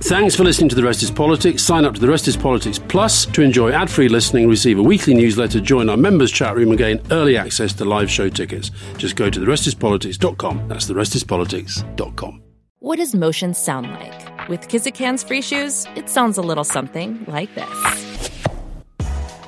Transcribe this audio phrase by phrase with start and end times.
[0.00, 1.60] Thanks for listening to The Rest is Politics.
[1.62, 4.82] Sign up to The Rest is Politics Plus to enjoy ad free listening, receive a
[4.82, 8.70] weekly newsletter, join our members' chat room, and gain early access to live show tickets.
[8.96, 10.68] Just go to therestispolitics.com.
[10.68, 12.42] That's therestispolitics.com.
[12.78, 14.48] What does motion sound like?
[14.48, 18.30] With Kizik hands free shoes, it sounds a little something like this.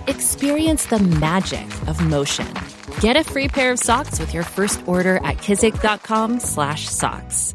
[0.08, 2.52] Experience the magic of motion.
[2.98, 7.54] Get a free pair of socks with your first order at kizik.com/socks.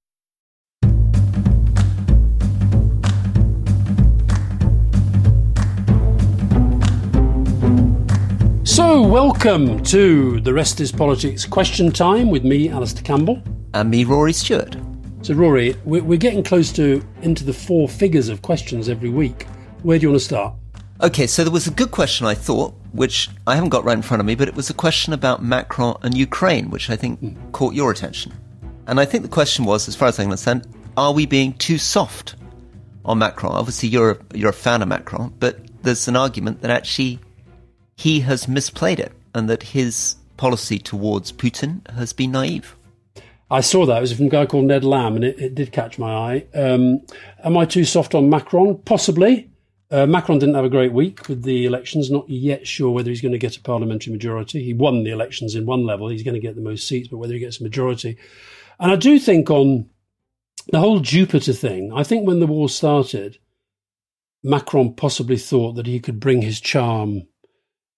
[8.63, 13.41] So, welcome to The Rest is Politics question time with me, Alastair Campbell.
[13.73, 14.77] And me, Rory Stewart.
[15.23, 19.47] So, Rory, we're getting close to into the four figures of questions every week.
[19.81, 20.53] Where do you want to start?
[21.01, 24.03] Okay, so there was a good question, I thought, which I haven't got right in
[24.03, 27.19] front of me, but it was a question about Macron and Ukraine, which I think
[27.19, 27.51] mm.
[27.53, 28.31] caught your attention.
[28.85, 30.67] And I think the question was, as far as I can understand,
[30.97, 32.35] are we being too soft
[33.05, 33.53] on Macron?
[33.53, 37.19] Obviously, you're a, you're a fan of Macron, but there's an argument that actually
[38.01, 42.75] he has misplayed it and that his policy towards Putin has been naive.
[43.51, 43.97] I saw that.
[43.97, 46.45] It was from a guy called Ned Lamb, and it, it did catch my eye.
[46.55, 47.01] Um,
[47.43, 48.79] am I too soft on Macron?
[48.85, 49.51] Possibly.
[49.91, 52.09] Uh, Macron didn't have a great week with the elections.
[52.09, 54.63] Not yet sure whether he's going to get a parliamentary majority.
[54.63, 56.07] He won the elections in one level.
[56.07, 58.17] He's going to get the most seats, but whether he gets a majority.
[58.79, 59.89] And I do think on
[60.71, 63.37] the whole Jupiter thing, I think when the war started,
[64.41, 67.27] Macron possibly thought that he could bring his charm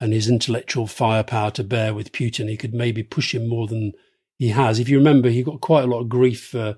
[0.04, 3.94] and his intellectual firepower to bear with Putin, he could maybe push him more than
[4.38, 4.78] he has.
[4.78, 6.76] If you remember, he got quite a lot of grief for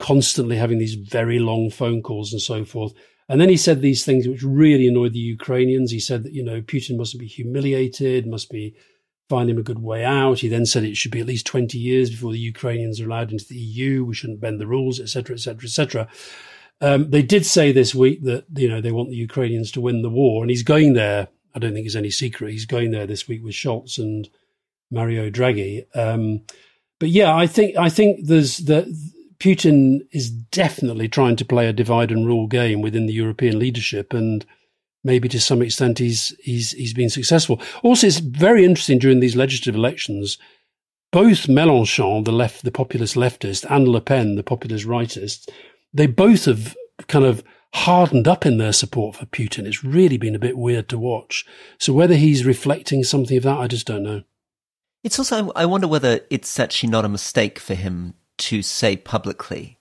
[0.00, 2.92] constantly having these very long phone calls and so forth.
[3.28, 5.92] And then he said these things which really annoyed the Ukrainians.
[5.92, 8.74] He said that, you know, Putin must be humiliated, must be
[9.28, 10.40] find him a good way out.
[10.40, 13.30] He then said it should be at least 20 years before the Ukrainians are allowed
[13.30, 14.04] into the EU.
[14.04, 16.08] We shouldn't bend the rules, etc., etc., etc.
[17.08, 20.10] they did say this week that, you know, they want the Ukrainians to win the
[20.10, 20.42] war.
[20.42, 22.50] And he's going there I don't think it's any secret.
[22.50, 24.28] He's going there this week with Scholz and
[24.90, 25.84] Mario Draghi.
[25.94, 26.42] Um,
[26.98, 28.86] but yeah, I think I think there's that
[29.38, 34.12] Putin is definitely trying to play a divide and rule game within the European leadership,
[34.12, 34.44] and
[35.02, 37.60] maybe to some extent he's he's he's been successful.
[37.82, 40.38] Also, it's very interesting during these legislative elections.
[41.12, 45.48] Both Mélenchon, the left, the populist leftist, and Le Pen, the populist rightist,
[45.92, 46.74] they both have
[47.06, 47.44] kind of
[47.74, 49.66] hardened up in their support for Putin.
[49.66, 51.44] It's really been a bit weird to watch.
[51.78, 54.22] So whether he's reflecting something of that, I just don't know.
[55.02, 59.78] It's also, I wonder whether it's actually not a mistake for him to say publicly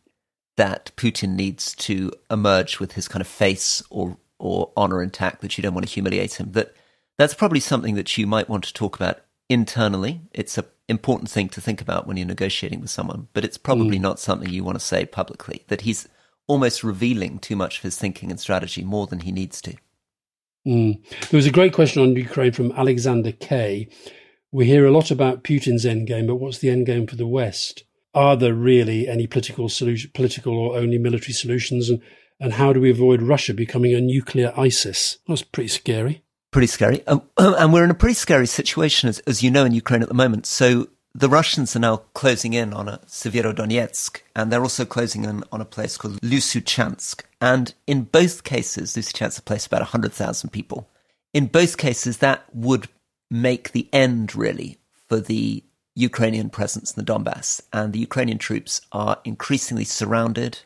[0.58, 5.58] that Putin needs to emerge with his kind of face or, or honor intact, that
[5.58, 6.52] you don't want to humiliate him.
[6.52, 6.76] That
[7.18, 10.22] that's probably something that you might want to talk about internally.
[10.34, 13.98] It's an important thing to think about when you're negotiating with someone, but it's probably
[13.98, 14.02] mm.
[14.02, 15.64] not something you want to say publicly.
[15.68, 16.08] That he's
[16.48, 19.76] almost revealing too much of his thinking and strategy more than he needs to.
[20.68, 21.02] Mm.
[21.30, 23.90] There was a great question on Ukraine from Alexander K.
[24.52, 27.84] We hear a lot about Putin's endgame, but what's the endgame for the West?
[28.14, 31.90] Are there really any political solution, political or only military solutions?
[31.90, 32.02] And,
[32.40, 35.18] and how do we avoid Russia becoming a nuclear ISIS?
[35.28, 36.24] That's pretty scary.
[36.52, 37.06] Pretty scary.
[37.08, 40.08] Um, and we're in a pretty scary situation, as, as you know, in Ukraine at
[40.08, 40.46] the moment.
[40.46, 45.44] So the Russians are now closing in on a Severodonetsk, and they're also closing in
[45.52, 47.22] on a place called Lysychansk.
[47.40, 50.90] And in both cases, Lysychansk, is a place about 100,000 people,
[51.34, 52.88] in both cases, that would
[53.30, 55.64] make the end, really, for the
[55.96, 57.62] Ukrainian presence in the Donbass.
[57.74, 60.60] And the Ukrainian troops are increasingly surrounded.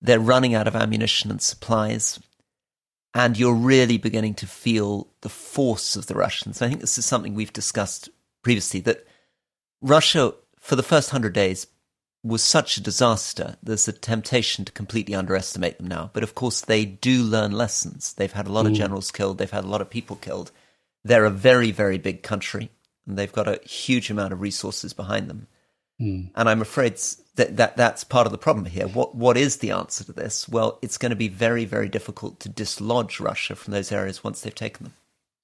[0.00, 2.18] They're running out of ammunition and supplies.
[3.14, 6.62] And you're really beginning to feel the force of the Russians.
[6.62, 8.08] I think this is something we've discussed
[8.42, 9.06] previously that
[9.82, 11.66] Russia, for the first hundred days,
[12.22, 13.56] was such a disaster.
[13.62, 16.10] There's a temptation to completely underestimate them now.
[16.12, 18.12] But of course, they do learn lessons.
[18.14, 18.76] They've had a lot of mm.
[18.76, 20.52] generals killed, they've had a lot of people killed.
[21.04, 22.70] They're a very, very big country,
[23.06, 25.48] and they've got a huge amount of resources behind them.
[26.00, 26.30] Mm.
[26.36, 26.96] And I'm afraid
[27.34, 28.86] that, that that's part of the problem here.
[28.86, 30.48] What what is the answer to this?
[30.48, 34.40] Well, it's going to be very, very difficult to dislodge Russia from those areas once
[34.40, 34.94] they've taken them.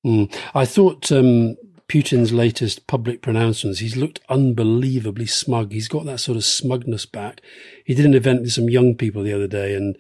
[0.07, 0.35] Mm.
[0.55, 1.57] I thought um,
[1.89, 5.73] Putin's latest public pronouncements, he's looked unbelievably smug.
[5.73, 7.41] He's got that sort of smugness back.
[7.85, 9.97] He did an event with some young people the other day, and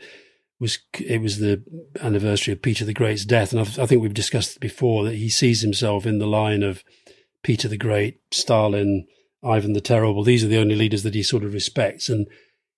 [0.60, 1.62] was it was the
[2.00, 5.28] anniversary of Peter the Great's death, and I, I think we've discussed before that he
[5.28, 6.84] sees himself in the line of
[7.42, 9.06] Peter the Great, Stalin,
[9.42, 10.24] Ivan the Terrible.
[10.24, 12.26] These are the only leaders that he sort of respects, and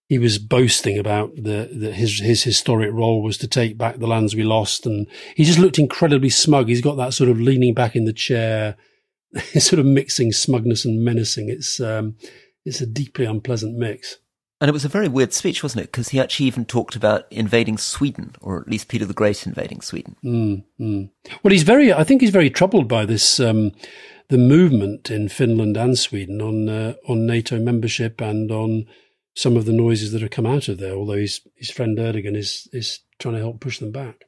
[0.08, 4.06] he was boasting about the, the his his historic role was to take back the
[4.06, 6.68] lands we lost, and he just looked incredibly smug.
[6.68, 8.76] He's got that sort of leaning back in the chair,
[9.58, 11.48] sort of mixing smugness and menacing.
[11.48, 12.16] It's um,
[12.64, 14.18] it's a deeply unpleasant mix.
[14.60, 15.92] And it was a very weird speech, wasn't it?
[15.92, 19.80] Because he actually even talked about invading Sweden, or at least Peter the Great invading
[19.80, 20.16] Sweden.
[20.22, 21.10] Mm, mm.
[21.42, 21.92] Well, he's very.
[21.92, 23.40] I think he's very troubled by this.
[23.40, 23.72] Um,
[24.28, 28.86] the movement in Finland and Sweden on uh, on NATO membership and on
[29.34, 30.94] some of the noises that have come out of there.
[30.94, 34.26] Although his his friend Erdogan is is trying to help push them back.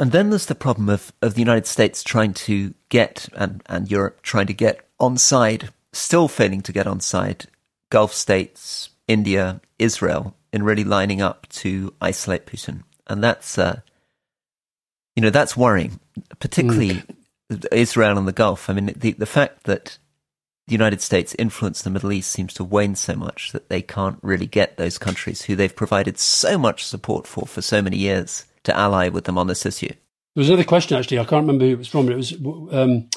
[0.00, 3.90] And then there's the problem of, of the United States trying to get and, and
[3.90, 7.46] Europe trying to get on side, still failing to get on side
[7.90, 12.84] Gulf states, India, Israel in really lining up to isolate Putin.
[13.08, 13.80] And that's, uh,
[15.16, 16.00] you know, that's worrying,
[16.38, 17.02] particularly
[17.50, 17.66] mm.
[17.70, 18.70] Israel and the Gulf.
[18.70, 19.98] I mean, the, the fact that
[20.66, 23.82] the United States' influence in the Middle East seems to wane so much that they
[23.82, 27.96] can't really get those countries who they've provided so much support for for so many
[27.96, 29.88] years to ally with them on this issue.
[29.88, 31.18] There was another question, actually.
[31.18, 32.08] I can't remember who it was from.
[32.08, 32.32] It was
[32.72, 33.08] um,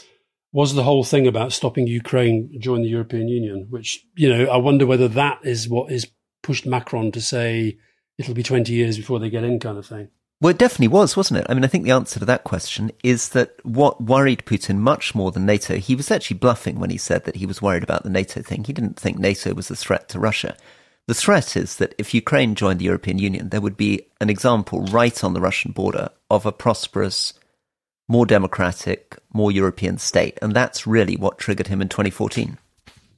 [0.52, 4.58] was the whole thing about stopping Ukraine join the European Union, which, you know, I
[4.58, 6.08] wonder whether that is what is
[6.44, 7.78] pushed Macron to say
[8.18, 10.10] it'll be 20 years before they get in kind of thing.
[10.40, 11.46] Well, it definitely was, wasn't it?
[11.50, 15.16] I mean, I think the answer to that question is that what worried Putin much
[15.16, 18.04] more than NATO, he was actually bluffing when he said that he was worried about
[18.04, 18.66] the NATO thing.
[18.66, 20.58] He didn't think NATO was a threat to Russia.
[21.08, 24.84] The threat is that if Ukraine joined the European Union, there would be an example
[24.86, 27.34] right on the Russian border of a prosperous
[28.08, 30.38] more democratic, more European state.
[30.42, 32.58] And that's really what triggered him in 2014.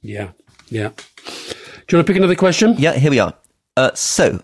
[0.02, 0.30] Yeah,
[0.68, 0.90] yeah.
[0.96, 2.74] Do you want to pick another question?
[2.78, 3.34] Yeah, here we are.
[3.76, 4.42] Uh, so,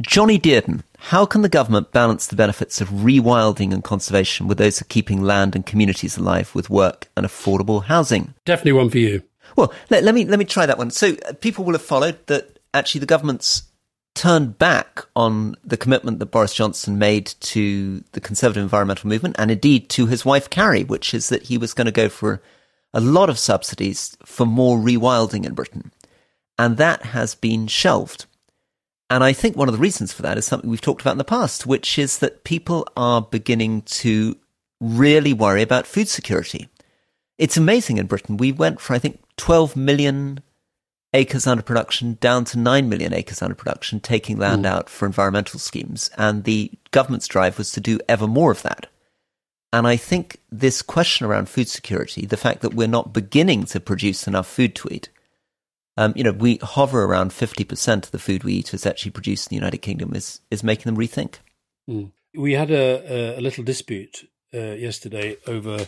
[0.00, 4.80] Johnny Dearden, how can the government balance the benefits of rewilding and conservation with those
[4.80, 8.34] of keeping land and communities alive with work and affordable housing?
[8.44, 9.22] Definitely one for you.
[9.56, 10.90] Well, let, let me let me try that one.
[10.90, 13.64] So, uh, people will have followed that actually the government's
[14.14, 19.50] turned back on the commitment that Boris Johnson made to the conservative environmental movement and
[19.50, 22.42] indeed to his wife Carrie, which is that he was going to go for
[22.92, 25.92] a lot of subsidies for more rewilding in Britain.
[26.58, 28.26] And that has been shelved.
[29.08, 31.18] And I think one of the reasons for that is something we've talked about in
[31.18, 34.36] the past, which is that people are beginning to
[34.80, 36.68] really worry about food security.
[37.38, 38.36] It's amazing in Britain.
[38.36, 40.40] We went for, I think, 12 million
[41.14, 44.68] acres under production down to 9 million acres under production, taking land mm.
[44.68, 46.10] out for environmental schemes.
[46.16, 48.86] And the government's drive was to do ever more of that.
[49.72, 53.80] And I think this question around food security, the fact that we're not beginning to
[53.80, 55.08] produce enough food to eat,
[55.96, 59.46] um, you know, we hover around 50% of the food we eat is actually produced
[59.46, 61.36] in the United Kingdom, is, is making them rethink.
[61.88, 62.12] Mm.
[62.34, 64.24] We had a, a, little dispute
[64.54, 65.86] uh, yesterday over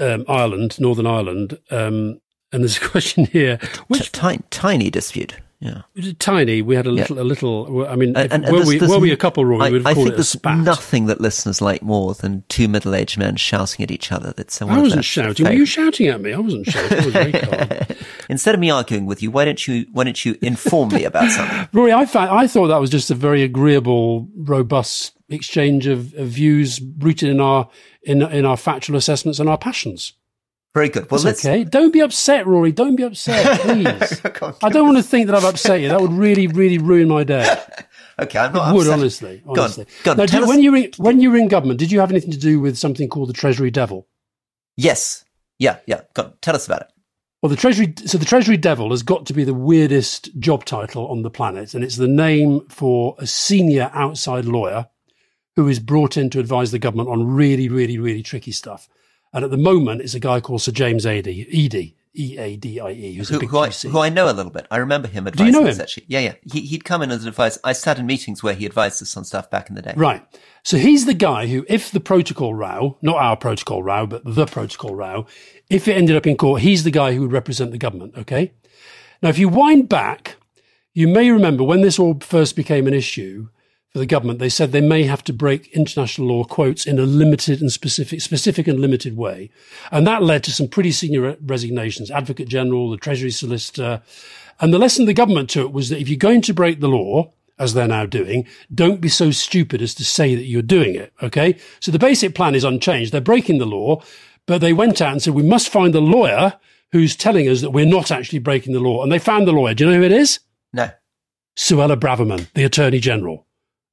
[0.00, 2.20] um, Ireland, Northern Ireland, um,
[2.52, 3.58] and there's a question here.
[3.88, 5.36] Which tiny, tiny dispute.
[5.60, 5.82] Yeah,
[6.20, 6.62] tiny.
[6.62, 7.22] We had a little, yeah.
[7.22, 7.84] a little.
[7.88, 10.14] I mean, and, and, were, we, were we a couple, Rory, I, we'd I think
[10.14, 14.32] there's nothing that listeners like more than two middle-aged men shouting at each other.
[14.36, 15.46] That's I wasn't shouting.
[15.46, 16.32] Were you shouting at me?
[16.32, 16.98] I wasn't shouting.
[17.00, 17.96] I was very calm.
[18.28, 21.28] Instead of me arguing with you, why don't you why don't you inform me about
[21.28, 21.68] something?
[21.72, 26.28] Rory, I found, I thought that was just a very agreeable, robust exchange of, of
[26.28, 27.68] views rooted in our
[28.04, 30.12] in in our factual assessments and our passions.
[30.78, 31.10] Very good.
[31.10, 31.64] Well, That's okay.
[31.64, 32.70] Don't be upset, Rory.
[32.70, 34.20] Don't be upset, please.
[34.62, 35.88] I don't want to think that I've upset you.
[35.88, 37.52] That would really, really ruin my day.
[38.20, 38.72] okay, I'm not.
[38.72, 39.86] It would honestly, honestly.
[40.04, 41.90] Go on, go on, now, when you were in, when you were in government, did
[41.90, 44.06] you have anything to do with something called the Treasury Devil?
[44.76, 45.24] Yes.
[45.58, 45.78] Yeah.
[45.86, 46.02] Yeah.
[46.14, 46.88] Go on, tell us about it.
[47.42, 47.92] Well, the Treasury.
[48.04, 51.74] So the Treasury Devil has got to be the weirdest job title on the planet,
[51.74, 54.86] and it's the name for a senior outside lawyer
[55.56, 58.88] who is brought in to advise the government on really, really, really tricky stuff.
[59.32, 62.80] And at the moment, it's a guy called Sir James Eadie, Eadie, E A D
[62.80, 64.66] I E, who's who, a big who I, who I know a little bit.
[64.70, 65.80] I remember him advising Do you know him?
[65.80, 66.04] actually.
[66.08, 66.34] Yeah, yeah.
[66.50, 67.60] He, he'd come in as an advisor.
[67.62, 69.94] I sat in meetings where he advised us on stuff back in the day.
[69.96, 70.22] Right.
[70.64, 74.46] So he's the guy who, if the protocol row, not our protocol row, but the
[74.46, 75.26] protocol row,
[75.70, 78.14] if it ended up in court, he's the guy who would represent the government.
[78.16, 78.52] Okay.
[79.22, 80.36] Now, if you wind back,
[80.94, 83.48] you may remember when this all first became an issue,
[83.92, 87.02] for the government, they said they may have to break international law quotes in a
[87.02, 89.50] limited and specific, specific and limited way.
[89.90, 94.02] And that led to some pretty senior resignations, Advocate General, the Treasury Solicitor.
[94.60, 97.32] And the lesson the government took was that if you're going to break the law,
[97.58, 101.12] as they're now doing, don't be so stupid as to say that you're doing it.
[101.22, 101.56] Okay.
[101.80, 103.12] So the basic plan is unchanged.
[103.12, 104.02] They're breaking the law,
[104.46, 106.54] but they went out and said, we must find a lawyer
[106.92, 109.02] who's telling us that we're not actually breaking the law.
[109.02, 109.74] And they found the lawyer.
[109.74, 110.40] Do you know who it is?
[110.72, 110.90] No.
[111.56, 113.44] Suella Braverman, the Attorney General.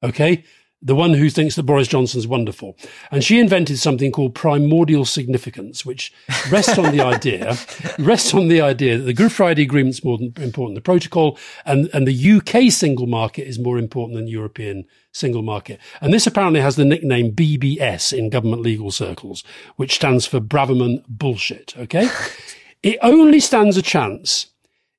[0.02, 0.44] Okay.
[0.82, 2.76] the one who thinks that Boris Johnson's wonderful.
[3.10, 6.12] And she invented something called primordial significance, which
[6.50, 7.56] rests on the idea,
[7.98, 11.88] rests on the idea that the Good Friday Agreement's more important than the protocol and,
[11.94, 15.80] and the UK single market is more important than European single market.
[16.00, 19.42] And this apparently has the nickname BBS in government legal circles,
[19.76, 21.74] which stands for Braverman bullshit.
[21.78, 22.08] Okay.
[22.82, 24.48] it only stands a chance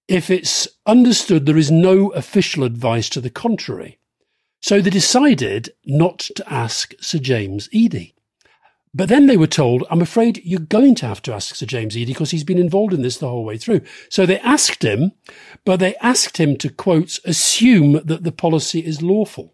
[0.07, 3.96] if it's understood there is no official advice to the contrary.
[4.61, 8.13] So they decided not to ask Sir James Eadie.
[8.93, 11.95] But then they were told, I'm afraid you're going to have to ask Sir James
[11.95, 13.81] Eadie because he's been involved in this the whole way through.
[14.09, 15.11] So they asked him,
[15.65, 19.53] but they asked him to, quote, assume that the policy is lawful.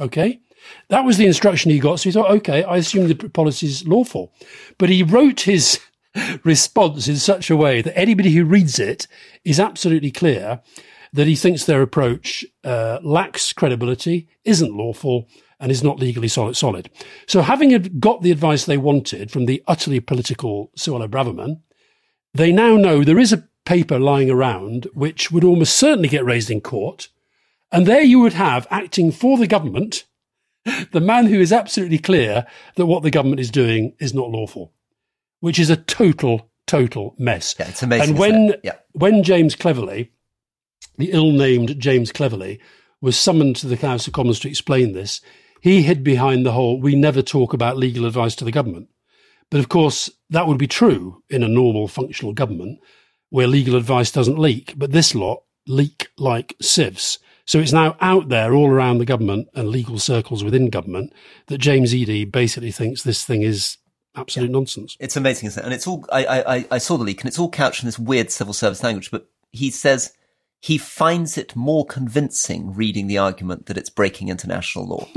[0.00, 0.40] Okay?
[0.88, 2.00] That was the instruction he got.
[2.00, 4.32] So he thought, okay, I assume the policy is lawful.
[4.78, 5.78] But he wrote his
[6.44, 9.06] response in such a way that anybody who reads it
[9.44, 10.62] is absolutely clear
[11.12, 16.56] that he thinks their approach uh, lacks credibility, isn't lawful, and is not legally solid.
[16.56, 16.90] solid.
[17.26, 21.60] So, having got the advice they wanted from the utterly political Suella Braverman,
[22.32, 26.50] they now know there is a paper lying around which would almost certainly get raised
[26.50, 27.08] in court.
[27.72, 30.06] And there you would have, acting for the government,
[30.92, 34.72] the man who is absolutely clear that what the government is doing is not lawful,
[35.40, 37.54] which is a total, total mess.
[37.58, 38.10] Yeah, it's amazing.
[38.10, 38.76] And when, yeah.
[38.92, 40.10] when James Cleverly,
[41.00, 42.60] the ill-named James Cleverly,
[43.00, 45.20] was summoned to the House of Commons to explain this,
[45.60, 48.88] he hid behind the whole, we never talk about legal advice to the government.
[49.50, 52.78] But of course, that would be true in a normal functional government
[53.30, 54.74] where legal advice doesn't leak.
[54.76, 57.18] But this lot leak like sieves.
[57.44, 61.12] So it's now out there all around the government and legal circles within government
[61.46, 63.76] that James Eadie basically thinks this thing is
[64.14, 64.52] absolute yeah.
[64.52, 64.96] nonsense.
[65.00, 65.64] It's amazing, isn't it?
[65.64, 67.98] And it's all, I, I, I saw the leak and it's all couched in this
[67.98, 70.12] weird civil service language, but he says
[70.60, 75.08] he finds it more convincing reading the argument that it's breaking international law.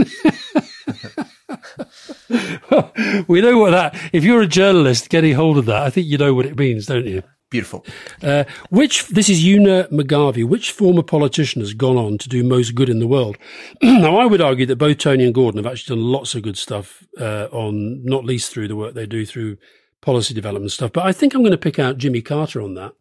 [3.27, 6.17] we know what that, if you're a journalist getting hold of that, I think you
[6.17, 7.23] know what it means, don't you?
[7.49, 7.85] Beautiful.
[8.21, 12.73] Uh, which, this is Una McGarvey, which former politician has gone on to do most
[12.73, 13.37] good in the world?
[13.83, 16.57] now, I would argue that both Tony and Gordon have actually done lots of good
[16.57, 19.57] stuff uh, on, not least through the work they do through
[20.01, 20.91] policy development stuff.
[20.91, 22.93] But I think I'm going to pick out Jimmy Carter on that.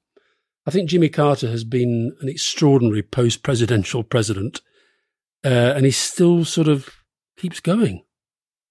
[0.66, 4.60] I think Jimmy Carter has been an extraordinary post presidential president,
[5.44, 6.88] uh, and he still sort of
[7.36, 8.04] keeps going.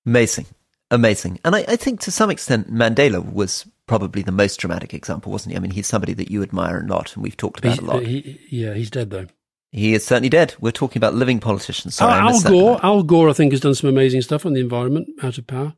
[0.06, 0.46] Amazing.
[0.90, 1.40] Amazing.
[1.46, 5.52] And I, I, think to some extent, Mandela was probably the most dramatic example, wasn't
[5.52, 5.58] he?
[5.58, 7.90] I mean, he's somebody that you admire a lot, and we've talked about he, a
[7.90, 8.04] lot.
[8.04, 9.28] He, yeah, he's dead, though.
[9.72, 10.54] He is certainly dead.
[10.60, 11.96] We're talking about living politicians.
[11.96, 15.08] Sorry, Al Gore, Al Gore, I think, has done some amazing stuff on the environment,
[15.24, 15.76] out of power.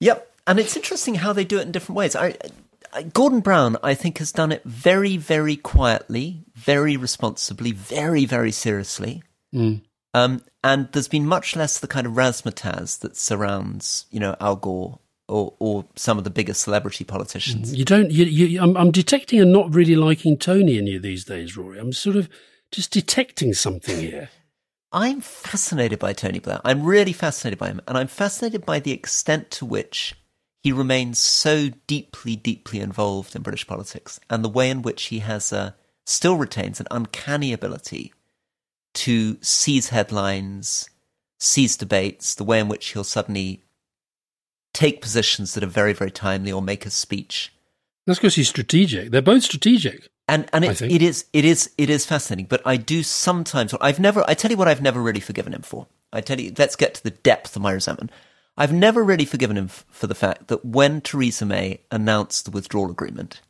[0.00, 0.32] Yep.
[0.48, 2.16] And it's interesting how they do it in different ways.
[2.16, 2.34] I,
[3.02, 9.22] Gordon Brown, I think, has done it very, very quietly, very responsibly, very, very seriously.
[9.54, 9.82] Mm.
[10.14, 14.56] Um, and there's been much less the kind of razzmatazz that surrounds, you know, Al
[14.56, 14.98] Gore
[15.28, 17.74] or, or some of the bigger celebrity politicians.
[17.74, 18.10] You don't.
[18.10, 21.78] You, you, I'm, I'm detecting a not really liking Tony in you these days, Rory.
[21.78, 22.28] I'm sort of
[22.70, 24.30] just detecting something here.
[24.92, 26.60] I'm fascinated by Tony Blair.
[26.64, 30.14] I'm really fascinated by him, and I'm fascinated by the extent to which
[30.66, 35.20] he remains so deeply, deeply involved in British politics, and the way in which he
[35.20, 35.70] has uh,
[36.04, 38.12] still retains an uncanny ability
[38.92, 40.90] to seize headlines,
[41.38, 43.62] seize debates, the way in which he'll suddenly
[44.74, 47.52] take positions that are very, very timely or make a speech.
[48.04, 49.12] That's because he's strategic.
[49.12, 50.08] They're both strategic.
[50.26, 52.46] And and it, it is it is it is fascinating.
[52.46, 55.62] But I do sometimes I've never I tell you what I've never really forgiven him
[55.62, 55.86] for.
[56.12, 58.10] I tell you let's get to the depth of my resentment.
[58.56, 62.50] I've never really forgiven him f- for the fact that when Theresa May announced the
[62.50, 63.40] withdrawal agreement,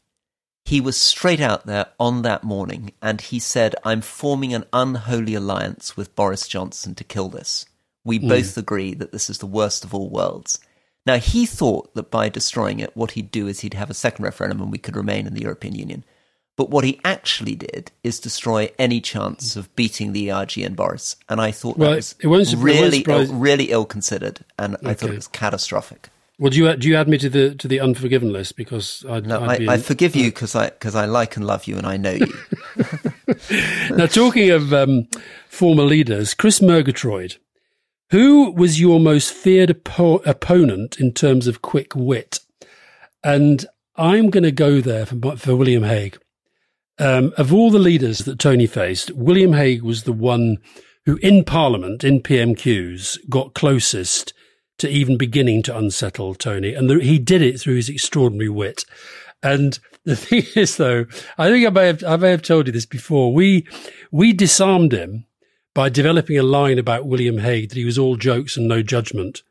[0.64, 5.34] he was straight out there on that morning and he said, I'm forming an unholy
[5.34, 7.66] alliance with Boris Johnson to kill this.
[8.04, 8.28] We mm.
[8.28, 10.58] both agree that this is the worst of all worlds.
[11.06, 14.24] Now, he thought that by destroying it, what he'd do is he'd have a second
[14.24, 16.04] referendum and we could remain in the European Union.
[16.56, 21.16] But what he actually did is destroy any chance of beating the ERG and Boris.
[21.28, 24.88] And I thought well, that was it really, Ill, really ill considered, and okay.
[24.88, 26.08] I thought it was catastrophic.
[26.38, 29.26] Well, do you do you add me to the to the unforgiven list because I'd,
[29.26, 31.86] no, I'd I, I forgive you because I because I like and love you and
[31.86, 32.34] I know you.
[33.96, 35.08] now, talking of um,
[35.48, 37.36] former leaders, Chris Murgatroyd,
[38.10, 42.40] who was your most feared oppo- opponent in terms of quick wit?
[43.24, 46.18] And I'm going to go there for, for William Hague.
[46.98, 50.58] Um, of all the leaders that Tony faced, William Hague was the one
[51.04, 54.32] who, in Parliament, in PMQs, got closest
[54.78, 56.74] to even beginning to unsettle Tony.
[56.74, 58.84] And the, he did it through his extraordinary wit.
[59.42, 61.06] And the thing is, though,
[61.38, 63.32] I think I may have, I may have told you this before.
[63.32, 63.66] We,
[64.10, 65.26] we disarmed him
[65.74, 69.42] by developing a line about William Hague that he was all jokes and no judgment.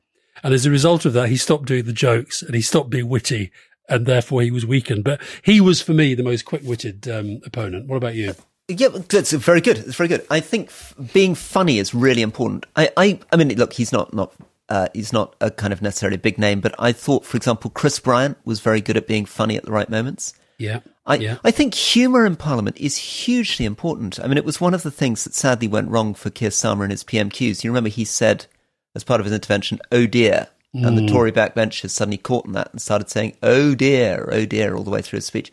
[0.43, 3.07] And as a result of that, he stopped doing the jokes and he stopped being
[3.07, 3.51] witty
[3.89, 5.03] and therefore he was weakened.
[5.03, 7.87] But he was, for me, the most quick-witted um, opponent.
[7.87, 8.33] What about you?
[8.67, 9.77] Yeah, it's very good.
[9.77, 10.25] It's very good.
[10.29, 12.65] I think f- being funny is really important.
[12.75, 14.33] I, I, I mean, look, he's not not
[14.69, 17.99] uh, he's not a kind of necessarily big name, but I thought, for example, Chris
[17.99, 20.33] Bryant was very good at being funny at the right moments.
[20.57, 20.79] Yeah.
[21.05, 21.37] I, yeah.
[21.43, 24.19] I think humour in Parliament is hugely important.
[24.19, 26.83] I mean, it was one of the things that sadly went wrong for Keir Starmer
[26.83, 27.63] in his PMQs.
[27.63, 28.47] You remember he said,
[28.95, 30.47] as part of his intervention, oh dear.
[30.75, 30.85] Mm.
[30.85, 31.07] And the mm.
[31.07, 34.91] Tory backbenchers suddenly caught on that and started saying, oh dear, oh dear, all the
[34.91, 35.51] way through his speech.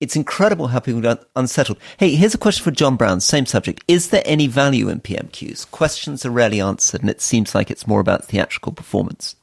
[0.00, 1.78] It's incredible how people get unsettled.
[1.98, 3.84] Hey, here's a question for John Brown, same subject.
[3.86, 5.70] Is there any value in PMQs?
[5.70, 9.36] Questions are rarely answered, and it seems like it's more about theatrical performance.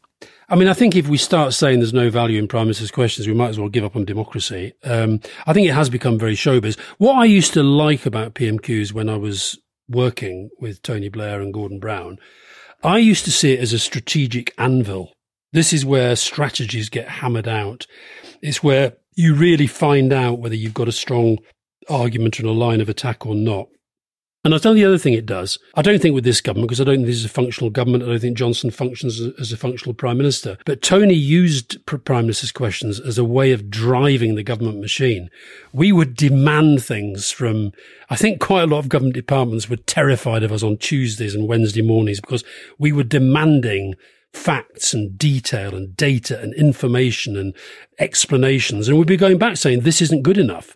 [0.49, 3.27] I mean, I think if we start saying there's no value in Prime Minister's questions,
[3.27, 4.73] we might as well give up on democracy.
[4.83, 6.77] Um, I think it has become very showbiz.
[6.97, 11.53] What I used to like about PMQs when I was working with Tony Blair and
[11.53, 12.19] Gordon Brown,
[12.83, 15.13] I used to see it as a strategic anvil.
[15.53, 17.85] This is where strategies get hammered out.
[18.41, 21.37] It's where you really find out whether you've got a strong
[21.89, 23.67] argument and a line of attack or not.
[24.43, 25.59] And tell you the other thing it does.
[25.75, 28.03] I don't think with this government, because I don't think this is a functional government.
[28.03, 30.57] I don't think Johnson functions as a functional prime minister.
[30.65, 35.29] But Tony used prime minister's questions as a way of driving the government machine.
[35.73, 37.71] We would demand things from,
[38.09, 41.47] I think quite a lot of government departments were terrified of us on Tuesdays and
[41.47, 42.43] Wednesday mornings because
[42.79, 43.93] we were demanding
[44.33, 47.55] facts and detail and data and information and
[47.99, 48.87] explanations.
[48.87, 50.75] And we'd be going back saying this isn't good enough.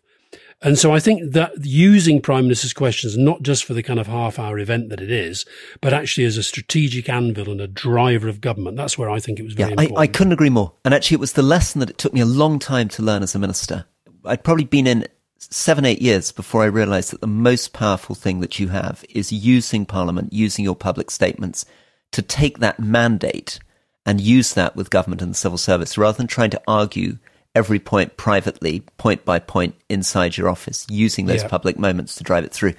[0.65, 4.07] And so I think that using Prime Minister's questions, not just for the kind of
[4.07, 5.45] half hour event that it is,
[5.79, 9.39] but actually as a strategic anvil and a driver of government, that's where I think
[9.39, 9.99] it was very yeah, important.
[9.99, 10.73] I, I couldn't agree more.
[10.83, 13.21] And actually, it was the lesson that it took me a long time to learn
[13.21, 13.85] as a minister.
[14.25, 15.05] I'd probably been in
[15.37, 19.31] seven, eight years before I realized that the most powerful thing that you have is
[19.31, 21.65] using Parliament, using your public statements
[22.11, 23.59] to take that mandate
[24.03, 27.19] and use that with government and the civil service rather than trying to argue
[27.55, 31.47] every point privately, point by point inside your office, using those yeah.
[31.47, 32.73] public moments to drive it through.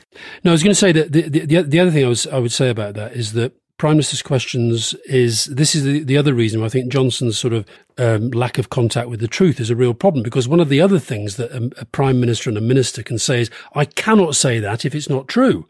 [0.44, 2.38] No, I was going to say that the, the, the other thing I, was, I
[2.38, 6.32] would say about that is that Prime Minister's questions is this is the, the other
[6.32, 7.66] reason I think Johnson's sort of
[7.98, 10.80] um, lack of contact with the truth is a real problem because one of the
[10.80, 14.34] other things that a, a Prime Minister and a Minister can say is, I cannot
[14.34, 15.68] say that if it's not true.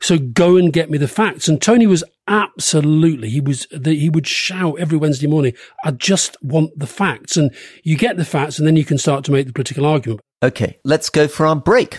[0.00, 1.48] So go and get me the facts.
[1.48, 6.78] And Tony was absolutely, he was, he would shout every Wednesday morning, I just want
[6.78, 7.36] the facts.
[7.36, 10.20] And you get the facts and then you can start to make the political argument.
[10.42, 11.98] Okay, let's go for our break.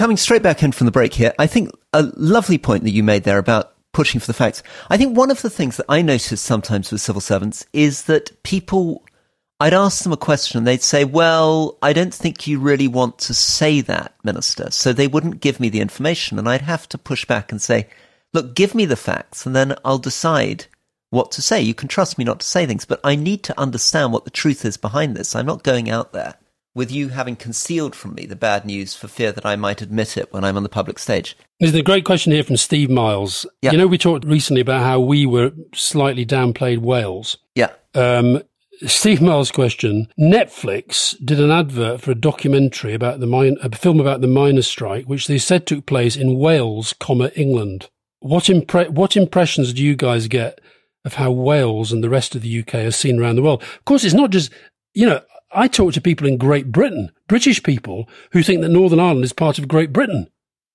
[0.00, 3.02] Coming straight back in from the break here, I think a lovely point that you
[3.02, 4.62] made there about pushing for the facts.
[4.88, 8.42] I think one of the things that I notice sometimes with civil servants is that
[8.42, 9.04] people
[9.60, 13.18] I'd ask them a question and they'd say, well, I don't think you really want
[13.18, 14.70] to say that, Minister.
[14.70, 17.86] So they wouldn't give me the information and I'd have to push back and say,
[18.32, 20.64] look, give me the facts and then I'll decide
[21.10, 21.60] what to say.
[21.60, 24.30] You can trust me not to say things, but I need to understand what the
[24.30, 25.36] truth is behind this.
[25.36, 26.36] I'm not going out there
[26.74, 30.16] with you having concealed from me the bad news for fear that I might admit
[30.16, 31.36] it when I'm on the public stage.
[31.58, 33.44] There's a great question here from Steve Miles.
[33.62, 33.72] Yeah.
[33.72, 37.36] You know, we talked recently about how we were slightly downplayed Wales.
[37.54, 37.70] Yeah.
[37.94, 38.42] Um,
[38.86, 44.00] Steve Miles' question: Netflix did an advert for a documentary about the mine, a film
[44.00, 47.90] about the miners' strike, which they said took place in Wales, comma England.
[48.20, 50.60] What impre- what impressions do you guys get
[51.04, 53.62] of how Wales and the rest of the UK are seen around the world?
[53.62, 54.50] Of course, it's not just
[54.94, 55.20] you know.
[55.52, 59.32] I talk to people in Great Britain, British people, who think that Northern Ireland is
[59.32, 60.28] part of Great Britain,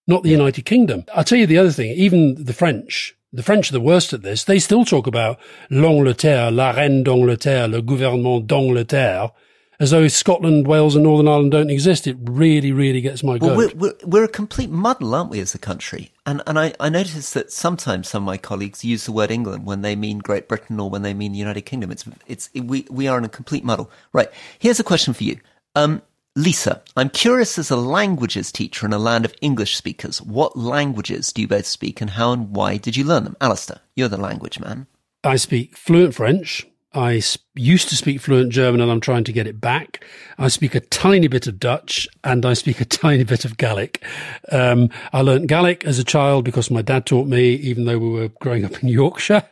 [0.05, 1.05] not the United Kingdom.
[1.13, 1.91] I'll tell you the other thing.
[1.91, 4.43] Even the French, the French are the worst at this.
[4.43, 9.31] They still talk about l'Angleterre, la reine d'Angleterre, le gouvernement d'Angleterre,
[9.79, 12.07] as though Scotland, Wales, and Northern Ireland don't exist.
[12.07, 13.75] It really, really gets my Well, goat.
[13.75, 16.11] we're, we're, we're a complete muddle, aren't we, as a country?
[16.25, 19.65] And, and I, I notice that sometimes some of my colleagues use the word England
[19.65, 21.91] when they mean Great Britain or when they mean the United Kingdom.
[21.91, 23.91] It's, it's, we, we are in a complete muddle.
[24.13, 24.29] Right.
[24.59, 25.39] Here's a question for you.
[25.75, 26.01] Um,
[26.37, 31.31] Lisa, I'm curious as a languages teacher in a land of English speakers, what languages
[31.31, 33.37] do you both speak and how and why did you learn them?
[33.39, 34.87] Alastair, you're the language man.
[35.23, 36.67] I speak fluent French.
[36.95, 37.21] I
[37.55, 40.05] used to speak fluent German and I'm trying to get it back.
[40.37, 44.03] I speak a tiny bit of Dutch and I speak a tiny bit of Gaelic.
[44.51, 48.09] Um, I learnt Gaelic as a child because my dad taught me, even though we
[48.09, 49.43] were growing up in Yorkshire.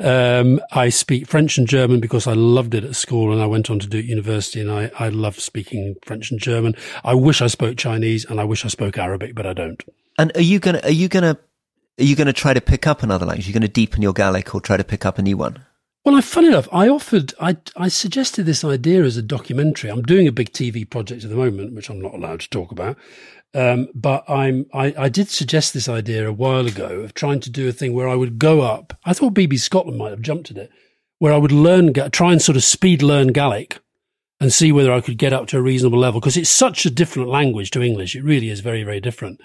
[0.00, 3.70] Um, I speak French and German because I loved it at school and I went
[3.70, 6.74] on to do university and I, I love speaking French and German.
[7.04, 9.82] I wish I spoke Chinese and I wish I spoke Arabic, but I don't.
[10.18, 11.38] And are you gonna, are you gonna,
[12.00, 13.46] are you gonna try to pick up another language?
[13.46, 15.64] Are you gonna deepen your Gaelic or try to pick up a new one?
[16.04, 19.88] Well, I, funny enough, I offered, I, I suggested this idea as a documentary.
[19.88, 22.72] I'm doing a big TV project at the moment, which I'm not allowed to talk
[22.72, 22.96] about.
[23.54, 27.50] Um, but I'm, I, I did suggest this idea a while ago of trying to
[27.50, 28.98] do a thing where I would go up.
[29.04, 30.70] I thought BBC Scotland might have jumped at it,
[31.18, 33.78] where I would learn, try and sort of speed learn Gaelic
[34.40, 36.90] and see whether I could get up to a reasonable level because it's such a
[36.90, 38.16] different language to English.
[38.16, 39.40] It really is very, very different.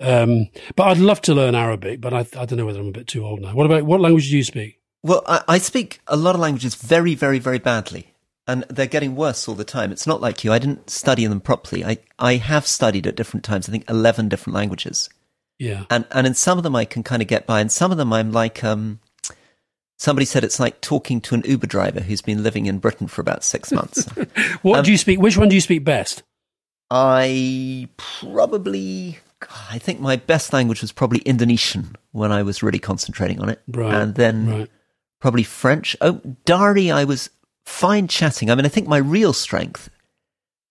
[0.00, 2.92] Um, but I'd love to learn Arabic, but I, I don't know whether I'm a
[2.92, 3.54] bit too old now.
[3.54, 4.78] What about, what language do you speak?
[5.06, 8.12] Well, I, I speak a lot of languages very, very, very badly.
[8.48, 9.90] And they're getting worse all the time.
[9.92, 10.52] It's not like you.
[10.52, 11.84] I didn't study them properly.
[11.84, 15.08] I, I have studied at different times, I think 11 different languages.
[15.58, 15.84] Yeah.
[15.90, 17.60] And, and in some of them I can kind of get by.
[17.60, 19.00] And some of them I'm like, um,
[19.98, 23.20] somebody said it's like talking to an Uber driver who's been living in Britain for
[23.20, 24.06] about six months.
[24.62, 25.20] What Um, do you speak?
[25.20, 26.22] Which one do you speak best?
[26.90, 29.18] I probably,
[29.70, 33.60] I think my best language was probably Indonesian when I was really concentrating on it.
[33.68, 34.70] Right, And then right.
[35.20, 35.96] Probably French.
[36.00, 37.30] Oh, Dari, I was
[37.64, 38.50] fine chatting.
[38.50, 39.90] I mean, I think my real strength,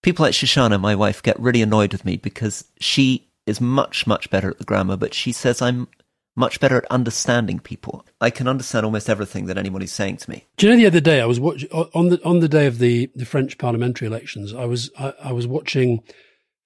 [0.02, 4.30] people like Shoshana, my wife, get really annoyed with me because she is much, much
[4.30, 5.88] better at the grammar, but she says I'm
[6.36, 8.04] much better at understanding people.
[8.20, 10.44] I can understand almost everything that anybody's saying to me.
[10.56, 12.78] Do you know the other day I was watching on the on the day of
[12.78, 14.52] the, the French parliamentary elections?
[14.52, 16.02] I was I, I was watching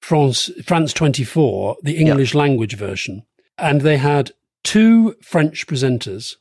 [0.01, 3.25] France France twenty four, the English language version,
[3.57, 4.33] and they had
[4.65, 6.37] two French presenters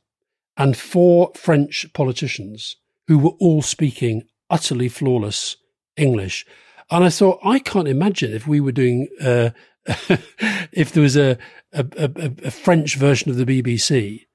[0.60, 2.76] and four French politicians
[3.08, 5.56] who were all speaking utterly flawless
[5.95, 6.45] English.
[6.91, 9.52] And I thought, I can't imagine if we were doing, uh,
[10.72, 11.38] if there was a,
[11.74, 14.26] a, a, a French version of the BBC,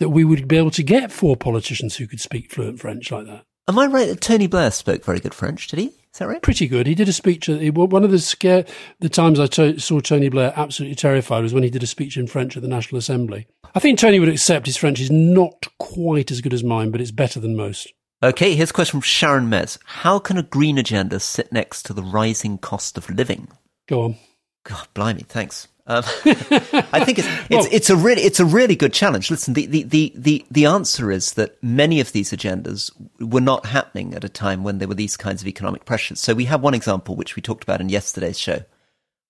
[0.00, 3.26] that we would be able to get four politicians who could speak fluent French like
[3.26, 3.44] that.
[3.68, 5.68] Am I right that Tony Blair spoke very good French?
[5.68, 5.92] Did he?
[6.12, 6.42] Is that right?
[6.42, 6.86] Pretty good.
[6.86, 7.48] He did a speech.
[7.48, 8.64] At, one of the scare,
[9.00, 12.16] the times I to, saw Tony Blair absolutely terrified was when he did a speech
[12.16, 13.46] in French at the National Assembly.
[13.74, 17.00] I think Tony would accept his French is not quite as good as mine, but
[17.00, 17.92] it's better than most.
[18.22, 19.78] Okay, here's a question from Sharon Mez.
[19.84, 23.48] How can a green agenda sit next to the rising cost of living?
[23.86, 24.16] Go on.
[24.64, 25.68] God, blimey, thanks.
[25.88, 26.04] Um,
[26.92, 29.30] I think it's it's, it's a really it's a really good challenge.
[29.30, 33.66] Listen, the, the, the, the, the answer is that many of these agendas were not
[33.66, 36.20] happening at a time when there were these kinds of economic pressures.
[36.20, 38.60] So we have one example which we talked about in yesterday's show,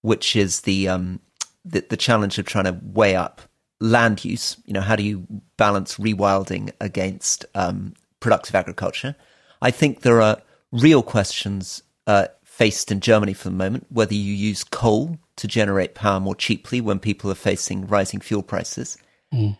[0.03, 1.21] which is the um,
[1.64, 3.40] the, the challenge of trying to weigh up
[3.81, 4.57] land use.
[4.64, 9.14] You know, how do you balance rewilding against um, productive agriculture?
[9.62, 10.42] I think there are
[10.73, 15.94] real questions uh, faced in Germany for the moment, whether you use coal to generate
[15.94, 18.98] power more cheaply when people are facing rising fuel prices.
[19.33, 19.59] Mm.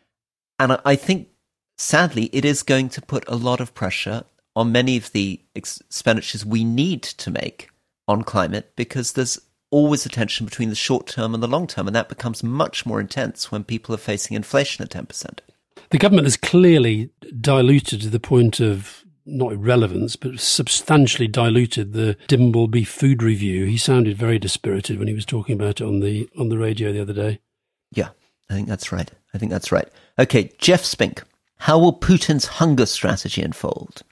[0.59, 1.29] And I, I think,
[1.77, 6.45] sadly, it is going to put a lot of pressure on many of the expenditures
[6.45, 7.71] we need to make
[8.07, 9.39] on climate because there's
[9.71, 11.87] always a tension between the short term and the long term.
[11.87, 15.41] And that becomes much more intense when people are facing inflation at 10%.
[15.91, 17.11] The government has clearly
[17.41, 23.67] diluted to the point of not irrelevance, but substantially diluted the Dimbleby food review.
[23.67, 26.93] He sounded very dispirited when he was talking about it on the on the radio
[26.93, 27.41] the other day.
[27.93, 28.11] Yeah,
[28.51, 29.11] I think that's right.
[29.35, 29.89] I think that's right.
[30.19, 31.23] Okay, Jeff Spink.
[31.59, 34.03] How will Putin's hunger strategy unfold?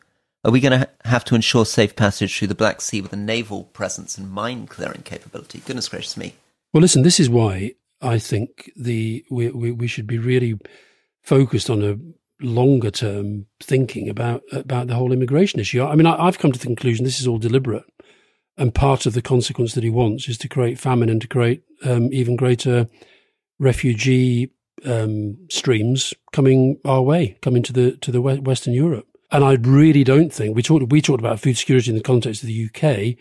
[0.44, 3.16] Are we going to have to ensure safe passage through the Black Sea with a
[3.16, 5.61] naval presence and mine clearing capability?
[5.64, 6.35] Goodness gracious me.
[6.72, 10.59] Well, listen, this is why I think the we, we, we should be really
[11.22, 11.98] focused on a
[12.40, 15.83] longer term thinking about about the whole immigration issue.
[15.83, 17.85] I mean, I, have come to the conclusion this is all deliberate,
[18.57, 21.62] and part of the consequence that he wants is to create famine and to create
[21.85, 22.88] um, even greater
[23.59, 24.51] refugee
[24.85, 29.07] um, streams coming our way, coming to the to the Western Europe.
[29.31, 32.42] And I really don't think we talked we talked about food security in the context
[32.42, 33.16] of the UK.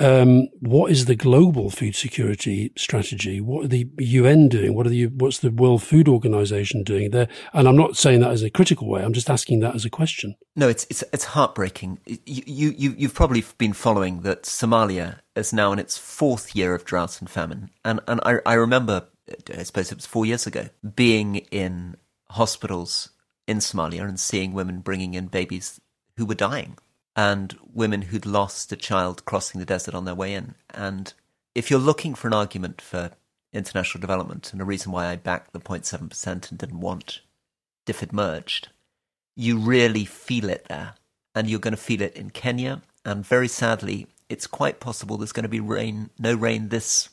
[0.00, 3.40] Um, what is the global food security strategy?
[3.40, 4.74] What are the UN doing?
[4.74, 7.26] What are the what's the World Food Organization doing there?
[7.52, 9.02] And I'm not saying that as a critical way.
[9.02, 10.36] I'm just asking that as a question.
[10.54, 11.98] No, it's it's it's heartbreaking.
[12.06, 16.84] You you you've probably been following that Somalia is now in its fourth year of
[16.84, 19.08] drought and famine, and and I I remember
[19.52, 21.96] I suppose it was four years ago being in
[22.30, 23.10] hospitals
[23.48, 25.80] in Somalia and seeing women bringing in babies
[26.16, 26.76] who were dying
[27.16, 30.54] and women who'd lost a child crossing the desert on their way in.
[30.70, 31.12] And
[31.54, 33.10] if you're looking for an argument for
[33.52, 37.20] international development and a reason why I backed the 0.7% and didn't want
[37.86, 38.68] DFID merged,
[39.34, 40.94] you really feel it there.
[41.34, 42.82] And you're going to feel it in Kenya.
[43.04, 47.08] And very sadly, it's quite possible there's going to be rain, no rain this,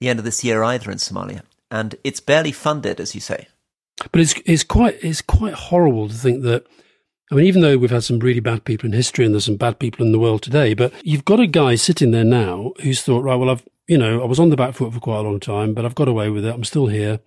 [0.00, 1.42] the end of this year either in Somalia.
[1.70, 3.48] And it's barely funded, as you say.
[4.12, 6.66] But it's, it's quite, it's quite horrible to think that
[7.34, 9.56] I mean, even though we've had some really bad people in history and there's some
[9.56, 13.02] bad people in the world today, but you've got a guy sitting there now who's
[13.02, 15.22] thought, right, well, I've, you know, I was on the back foot for quite a
[15.22, 16.54] long time, but I've got away with it.
[16.54, 17.18] I'm still here.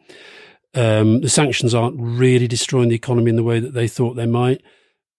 [0.74, 4.26] Um, the sanctions aren't really destroying the economy in the way that they thought they
[4.26, 4.64] might.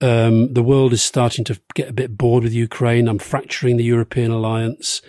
[0.00, 3.08] Um, the world is starting to get a bit bored with Ukraine.
[3.08, 5.02] I'm fracturing the European alliance.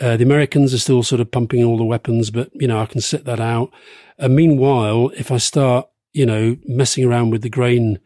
[0.00, 2.86] Uh, the Americans are still sort of pumping all the weapons, but, you know, I
[2.86, 3.72] can sit that out.
[4.16, 7.98] And meanwhile, if I start, you know, messing around with the grain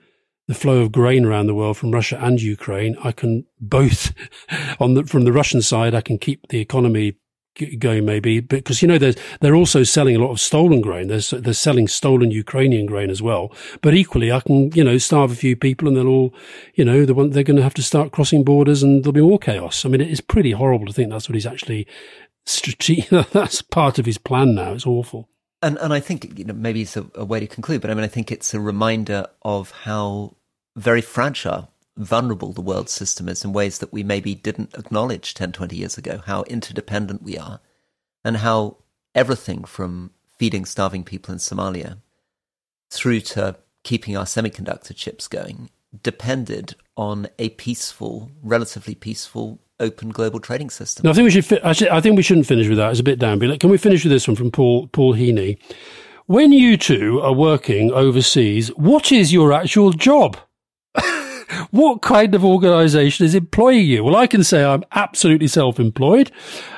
[0.48, 4.12] the flow of grain around the world from Russia and Ukraine, I can both
[4.80, 7.16] on the, from the Russian side, I can keep the economy
[7.78, 11.08] going maybe because you know they're they're also selling a lot of stolen grain.
[11.08, 13.52] They're they're selling stolen Ukrainian grain as well.
[13.82, 16.34] But equally I can you know starve a few people and they'll all
[16.74, 19.20] you know the one they're going to have to start crossing borders and there'll be
[19.20, 19.84] more chaos.
[19.84, 21.86] I mean it's pretty horrible to think that's what he's actually
[22.46, 24.72] strategic that's part of his plan now.
[24.72, 25.28] It's awful.
[25.60, 27.94] And and I think you know maybe it's a, a way to conclude but I
[27.94, 30.36] mean I think it's a reminder of how
[30.78, 35.52] very fragile, vulnerable the world system is in ways that we maybe didn't acknowledge 10,
[35.52, 37.60] 20 years ago, how interdependent we are,
[38.24, 38.76] and how
[39.14, 41.98] everything from feeding starving people in Somalia
[42.90, 45.70] through to keeping our semiconductor chips going
[46.02, 51.04] depended on a peaceful, relatively peaceful, open global trading system.
[51.04, 51.44] No, I think we should.
[51.44, 52.90] Fi- actually, I think we shouldn't finish with that.
[52.90, 53.40] It's a bit down.
[53.58, 55.58] Can we finish with this one from Paul Paul Heaney?
[56.26, 60.36] When you two are working overseas, what is your actual job?
[61.70, 64.04] What kind of organization is employing you?
[64.04, 66.30] Well, I can say I'm absolutely self employed.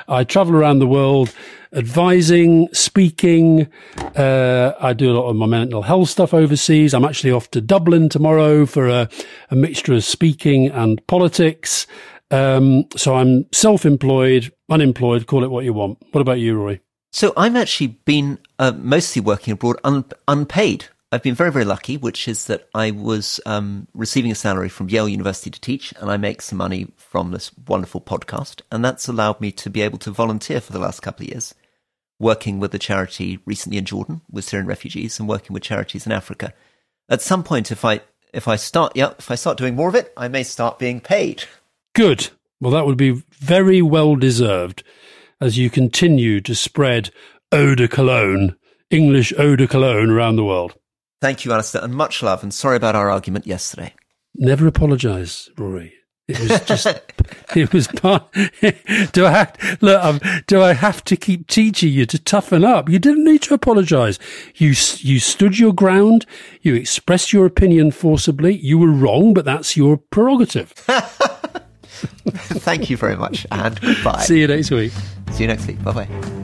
[0.07, 1.33] I travel around the world
[1.73, 3.67] advising, speaking.
[4.15, 6.93] Uh, I do a lot of my mental health stuff overseas.
[6.93, 9.09] I'm actually off to Dublin tomorrow for a,
[9.49, 11.87] a mixture of speaking and politics.
[12.29, 15.97] Um, so I'm self employed, unemployed, call it what you want.
[16.11, 16.79] What about you, Roy?
[17.11, 20.85] So I've actually been uh, mostly working abroad un- unpaid.
[21.13, 24.89] I've been very, very lucky, which is that I was um, receiving a salary from
[24.89, 28.61] Yale University to teach, and I make some money from this wonderful podcast.
[28.71, 31.53] And that's allowed me to be able to volunteer for the last couple of years,
[32.17, 36.13] working with a charity recently in Jordan with Syrian refugees and working with charities in
[36.13, 36.53] Africa.
[37.09, 37.99] At some point, if I
[38.33, 41.01] if I start, yeah, if I start doing more of it, I may start being
[41.01, 41.43] paid.
[41.93, 42.29] Good.
[42.61, 44.83] Well, that would be very well deserved
[45.41, 47.09] as you continue to spread
[47.51, 48.55] eau de cologne,
[48.89, 50.75] English eau de cologne around the world.
[51.21, 52.43] Thank you, Alastair, and much love.
[52.43, 53.93] And sorry about our argument yesterday.
[54.35, 55.93] Never apologise, Rory.
[56.27, 56.87] It was just,
[57.55, 58.23] it was part.
[59.11, 60.03] do I have, look?
[60.03, 62.89] Um, do I have to keep teaching you to toughen up?
[62.89, 64.17] You didn't need to apologise.
[64.55, 66.25] You you stood your ground.
[66.61, 68.55] You expressed your opinion forcibly.
[68.57, 70.69] You were wrong, but that's your prerogative.
[72.29, 74.21] Thank you very much, and goodbye.
[74.21, 74.93] See you next week.
[75.31, 75.83] See you next week.
[75.83, 76.40] Bye bye.